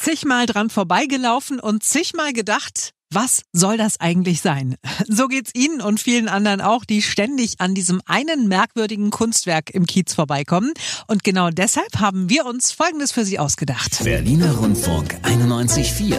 zigmal 0.00 0.46
dran 0.46 0.70
vorbeigelaufen 0.70 1.60
und 1.60 1.82
zigmal 1.84 2.32
gedacht, 2.32 2.92
was 3.12 3.42
soll 3.52 3.76
das 3.76 4.00
eigentlich 4.00 4.40
sein? 4.40 4.76
So 5.08 5.26
geht's 5.26 5.50
Ihnen 5.54 5.80
und 5.80 5.98
vielen 5.98 6.28
anderen 6.28 6.60
auch, 6.60 6.84
die 6.84 7.02
ständig 7.02 7.54
an 7.58 7.74
diesem 7.74 8.00
einen 8.06 8.46
merkwürdigen 8.46 9.10
Kunstwerk 9.10 9.70
im 9.70 9.86
Kiez 9.86 10.14
vorbeikommen. 10.14 10.72
Und 11.08 11.24
genau 11.24 11.50
deshalb 11.50 11.98
haben 11.98 12.28
wir 12.28 12.46
uns 12.46 12.70
Folgendes 12.70 13.10
für 13.10 13.24
Sie 13.24 13.38
ausgedacht. 13.38 14.04
Berliner 14.04 14.52
Rundfunk 14.52 15.16
91.4. 15.24 16.16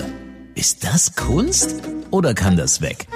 Ist 0.56 0.84
das 0.84 1.16
Kunst 1.16 1.76
oder 2.10 2.34
kann 2.34 2.58
das 2.58 2.82
weg? 2.82 3.08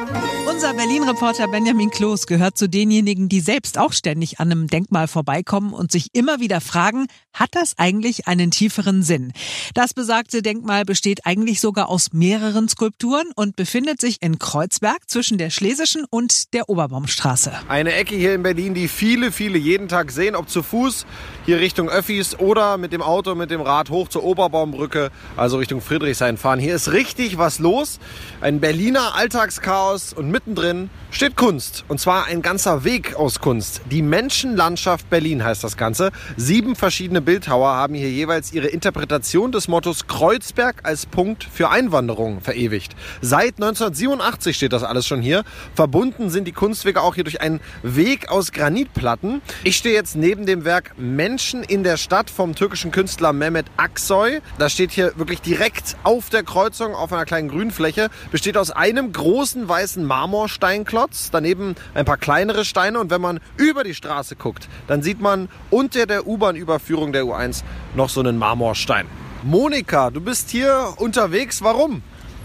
Unser 0.55 0.73
Berlin-Reporter 0.73 1.49
Benjamin 1.49 1.89
Kloß 1.89 2.27
gehört 2.27 2.57
zu 2.57 2.69
denjenigen, 2.69 3.27
die 3.27 3.41
selbst 3.41 3.77
auch 3.77 3.91
ständig 3.91 4.39
an 4.39 4.49
einem 4.49 4.67
Denkmal 4.67 5.09
vorbeikommen 5.09 5.73
und 5.73 5.91
sich 5.91 6.07
immer 6.13 6.39
wieder 6.39 6.61
fragen, 6.61 7.07
hat 7.33 7.49
das 7.51 7.73
eigentlich 7.77 8.25
einen 8.29 8.51
tieferen 8.51 9.03
Sinn? 9.03 9.33
Das 9.73 9.93
besagte 9.93 10.41
Denkmal 10.41 10.85
besteht 10.85 11.25
eigentlich 11.25 11.59
sogar 11.59 11.89
aus 11.89 12.13
mehreren 12.13 12.69
Skulpturen 12.69 13.27
und 13.35 13.57
befindet 13.57 13.99
sich 13.99 14.21
in 14.21 14.39
Kreuzberg 14.39 15.09
zwischen 15.09 15.37
der 15.37 15.49
Schlesischen 15.49 16.05
und 16.09 16.53
der 16.53 16.69
Oberbaumstraße. 16.69 17.51
Eine 17.67 17.91
Ecke 17.91 18.15
hier 18.15 18.33
in 18.33 18.41
Berlin, 18.41 18.73
die 18.73 18.87
viele, 18.87 19.33
viele 19.33 19.57
jeden 19.57 19.89
Tag 19.89 20.09
sehen, 20.09 20.37
ob 20.37 20.49
zu 20.49 20.63
Fuß, 20.63 21.05
hier 21.45 21.59
Richtung 21.59 21.89
Öffis 21.89 22.39
oder 22.39 22.77
mit 22.77 22.93
dem 22.93 23.01
Auto, 23.01 23.35
mit 23.35 23.51
dem 23.51 23.59
Rad 23.59 23.89
hoch 23.89 24.07
zur 24.07 24.23
Oberbaumbrücke, 24.23 25.11
also 25.35 25.57
Richtung 25.57 25.81
Friedrichshain 25.81 26.37
fahren. 26.37 26.61
Hier 26.61 26.75
ist 26.75 26.93
richtig 26.93 27.37
was 27.37 27.59
los. 27.59 27.99
Ein 28.39 28.61
Berliner 28.61 29.15
Alltagschaos 29.15 30.13
und 30.13 30.31
mittendrin 30.45 30.89
steht 31.15 31.37
Kunst. 31.37 31.85
Und 31.87 32.01
zwar 32.01 32.25
ein 32.25 32.41
ganzer 32.41 32.83
Weg 32.83 33.15
aus 33.15 33.39
Kunst. 33.39 33.79
Die 33.89 34.01
Menschenlandschaft 34.01 35.09
Berlin 35.09 35.45
heißt 35.45 35.63
das 35.63 35.77
Ganze. 35.77 36.11
Sieben 36.35 36.75
verschiedene 36.75 37.21
Bildhauer 37.21 37.69
haben 37.69 37.93
hier 37.93 38.11
jeweils 38.11 38.51
ihre 38.51 38.67
Interpretation 38.67 39.53
des 39.53 39.69
Mottos 39.69 40.07
Kreuzberg 40.07 40.81
als 40.83 41.05
Punkt 41.05 41.45
für 41.45 41.69
Einwanderung 41.69 42.41
verewigt. 42.41 42.97
Seit 43.21 43.55
1987 43.61 44.57
steht 44.57 44.73
das 44.73 44.83
alles 44.83 45.07
schon 45.07 45.21
hier. 45.21 45.45
Verbunden 45.73 46.29
sind 46.29 46.49
die 46.49 46.51
Kunstwege 46.51 47.01
auch 47.01 47.15
hier 47.15 47.23
durch 47.23 47.39
einen 47.39 47.61
Weg 47.81 48.27
aus 48.27 48.51
Granitplatten. 48.51 49.41
Ich 49.63 49.77
stehe 49.77 49.95
jetzt 49.95 50.17
neben 50.17 50.45
dem 50.45 50.65
Werk 50.65 50.95
Menschen 50.97 51.63
in 51.63 51.85
der 51.85 51.95
Stadt 51.95 52.29
vom 52.29 52.55
türkischen 52.55 52.91
Künstler 52.91 53.31
Mehmet 53.31 53.67
Aksoy. 53.77 54.41
Das 54.57 54.73
steht 54.73 54.91
hier 54.91 55.13
wirklich 55.15 55.39
direkt 55.39 55.95
auf 56.03 56.29
der 56.29 56.43
Kreuzung 56.43 56.93
auf 56.93 57.13
einer 57.13 57.23
kleinen 57.23 57.47
Grünfläche. 57.47 58.09
Besteht 58.31 58.57
aus 58.57 58.69
einem 58.69 59.13
großen 59.13 59.69
weißen 59.69 60.03
Marmorsteinklotz, 60.03 61.04
daneben 61.31 61.75
ein 61.93 62.05
paar 62.05 62.17
kleinere 62.17 62.65
Steine 62.65 62.99
und 62.99 63.09
wenn 63.11 63.21
man 63.21 63.39
über 63.57 63.83
die 63.83 63.93
Straße 63.93 64.35
guckt, 64.35 64.67
dann 64.87 65.01
sieht 65.01 65.21
man 65.21 65.49
unter 65.69 66.05
der 66.05 66.27
U-Bahn-Überführung 66.27 67.11
der 67.13 67.23
U1 67.23 67.63
noch 67.95 68.09
so 68.09 68.19
einen 68.21 68.37
Marmorstein. 68.37 69.07
Monika, 69.43 70.09
du 70.09 70.21
bist 70.21 70.49
hier 70.49 70.93
unterwegs. 70.97 71.61
Warum? 71.61 72.01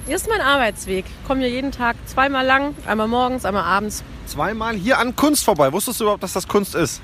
Hier 0.07 0.17
ist 0.17 0.29
mein 0.29 0.41
Arbeitsweg. 0.41 1.05
Ich 1.07 1.27
komme 1.27 1.41
hier 1.41 1.51
jeden 1.51 1.73
Tag 1.73 1.97
zweimal 2.07 2.45
lang, 2.45 2.75
einmal 2.87 3.09
morgens, 3.09 3.45
einmal 3.45 3.65
abends. 3.65 4.03
Zweimal 4.27 4.75
hier 4.75 4.99
an 4.99 5.15
Kunst 5.17 5.45
vorbei. 5.45 5.73
Wusstest 5.73 6.01
du 6.01 6.05
überhaupt, 6.05 6.23
dass 6.23 6.33
das 6.33 6.47
Kunst 6.49 6.75
ist? 6.75 7.01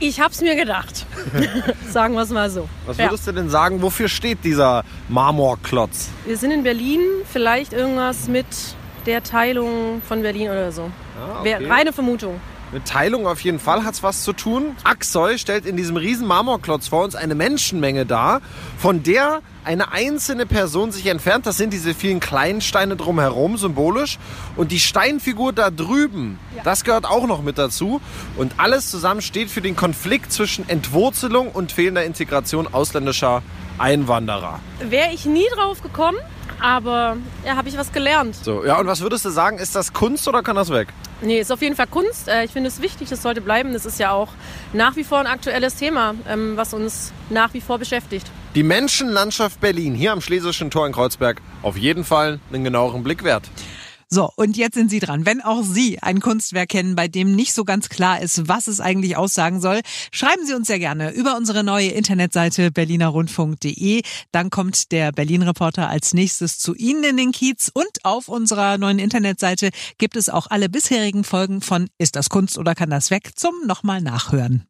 Ich 0.00 0.20
hab's 0.20 0.40
mir 0.40 0.54
gedacht. 0.54 1.06
Sagen 1.90 2.14
wir 2.14 2.22
es 2.22 2.30
mal 2.30 2.50
so. 2.50 2.68
Was 2.86 2.98
Ja. 2.98 3.06
würdest 3.06 3.26
du 3.26 3.32
denn 3.32 3.50
sagen, 3.50 3.82
wofür 3.82 4.08
steht 4.08 4.44
dieser 4.44 4.84
Marmorklotz? 5.08 6.08
Wir 6.24 6.36
sind 6.36 6.52
in 6.52 6.62
Berlin, 6.62 7.00
vielleicht 7.30 7.72
irgendwas 7.72 8.28
mit 8.28 8.46
der 9.08 9.22
Teilung 9.22 10.00
von 10.06 10.22
Berlin 10.22 10.50
oder 10.50 10.70
so. 10.70 10.90
Ah, 11.18 11.42
Wär- 11.42 11.68
Reine 11.68 11.92
Vermutung. 11.92 12.40
Mit 12.70 12.84
Teilung 12.84 13.26
auf 13.26 13.40
jeden 13.40 13.58
Fall 13.58 13.82
hat's 13.84 14.02
was 14.02 14.24
zu 14.24 14.34
tun. 14.34 14.76
Aksoy 14.84 15.38
stellt 15.38 15.64
in 15.64 15.74
diesem 15.78 15.96
riesen 15.96 16.26
Marmorklotz 16.26 16.88
vor 16.88 17.02
uns 17.02 17.14
eine 17.16 17.34
Menschenmenge 17.34 18.04
dar, 18.04 18.42
von 18.76 19.02
der 19.02 19.40
eine 19.64 19.90
einzelne 19.92 20.44
Person 20.44 20.92
sich 20.92 21.06
entfernt. 21.06 21.46
Das 21.46 21.56
sind 21.56 21.72
diese 21.72 21.94
vielen 21.94 22.20
kleinen 22.20 22.60
Steine 22.60 22.96
drumherum, 22.96 23.56
symbolisch. 23.56 24.18
Und 24.54 24.70
die 24.70 24.80
Steinfigur 24.80 25.54
da 25.54 25.70
drüben, 25.70 26.38
das 26.62 26.84
gehört 26.84 27.06
auch 27.06 27.26
noch 27.26 27.40
mit 27.40 27.56
dazu. 27.56 28.02
Und 28.36 28.52
alles 28.58 28.90
zusammen 28.90 29.22
steht 29.22 29.48
für 29.50 29.62
den 29.62 29.74
Konflikt 29.74 30.30
zwischen 30.30 30.68
Entwurzelung 30.68 31.48
und 31.50 31.72
fehlender 31.72 32.04
Integration 32.04 32.68
ausländischer 32.70 33.42
Einwanderer. 33.78 34.60
Wäre 34.80 35.08
ich 35.14 35.24
nie 35.24 35.46
drauf 35.56 35.82
gekommen, 35.82 36.18
aber 36.60 37.16
ja, 37.44 37.56
habe 37.56 37.68
ich 37.68 37.76
was 37.76 37.92
gelernt. 37.92 38.34
So, 38.36 38.64
ja, 38.64 38.78
und 38.78 38.86
was 38.86 39.00
würdest 39.00 39.24
du 39.24 39.30
sagen, 39.30 39.58
ist 39.58 39.74
das 39.74 39.92
Kunst 39.92 40.26
oder 40.28 40.42
kann 40.42 40.56
das 40.56 40.70
weg? 40.70 40.88
Nee, 41.20 41.40
ist 41.40 41.50
auf 41.50 41.62
jeden 41.62 41.74
Fall 41.74 41.86
Kunst. 41.88 42.28
Äh, 42.28 42.44
Ich 42.44 42.52
finde 42.52 42.68
es 42.68 42.80
wichtig, 42.80 43.08
das 43.08 43.22
sollte 43.22 43.40
bleiben. 43.40 43.72
Das 43.72 43.84
ist 43.86 43.98
ja 43.98 44.12
auch 44.12 44.28
nach 44.72 44.94
wie 44.96 45.04
vor 45.04 45.18
ein 45.18 45.26
aktuelles 45.26 45.74
Thema, 45.74 46.14
ähm, 46.28 46.56
was 46.56 46.74
uns 46.74 47.12
nach 47.30 47.52
wie 47.54 47.60
vor 47.60 47.78
beschäftigt. 47.78 48.26
Die 48.54 48.62
Menschenlandschaft 48.62 49.60
Berlin 49.60 49.94
hier 49.94 50.12
am 50.12 50.20
Schlesischen 50.20 50.70
Tor 50.70 50.86
in 50.86 50.92
Kreuzberg 50.92 51.40
auf 51.62 51.76
jeden 51.76 52.04
Fall 52.04 52.40
einen 52.52 52.64
genaueren 52.64 53.02
Blick 53.02 53.24
wert. 53.24 53.44
So, 54.10 54.30
und 54.36 54.56
jetzt 54.56 54.74
sind 54.74 54.90
Sie 54.90 55.00
dran. 55.00 55.26
Wenn 55.26 55.42
auch 55.42 55.62
Sie 55.62 55.98
ein 56.00 56.20
Kunstwerk 56.20 56.70
kennen, 56.70 56.96
bei 56.96 57.08
dem 57.08 57.34
nicht 57.34 57.52
so 57.52 57.64
ganz 57.64 57.90
klar 57.90 58.22
ist, 58.22 58.48
was 58.48 58.66
es 58.66 58.80
eigentlich 58.80 59.18
aussagen 59.18 59.60
soll, 59.60 59.80
schreiben 60.12 60.46
Sie 60.46 60.54
uns 60.54 60.66
sehr 60.66 60.78
gerne 60.78 61.12
über 61.12 61.36
unsere 61.36 61.62
neue 61.62 61.88
Internetseite 61.88 62.70
berlinerrundfunk.de. 62.70 64.02
Dann 64.32 64.48
kommt 64.48 64.92
der 64.92 65.12
Berlin-Reporter 65.12 65.90
als 65.90 66.14
nächstes 66.14 66.58
zu 66.58 66.74
Ihnen 66.74 67.04
in 67.04 67.16
den 67.18 67.32
Kiez 67.32 67.70
und 67.74 68.04
auf 68.04 68.28
unserer 68.28 68.78
neuen 68.78 68.98
Internetseite 68.98 69.68
gibt 69.98 70.16
es 70.16 70.30
auch 70.30 70.46
alle 70.48 70.70
bisherigen 70.70 71.22
Folgen 71.24 71.60
von 71.60 71.90
Ist 71.98 72.16
das 72.16 72.30
Kunst 72.30 72.56
oder 72.56 72.74
kann 72.74 72.88
das 72.88 73.10
weg 73.10 73.32
zum 73.36 73.54
nochmal 73.66 74.00
nachhören. 74.00 74.64